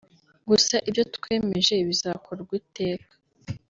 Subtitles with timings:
[0.49, 3.11] gusa ibyo twemeje bizakorwa iteka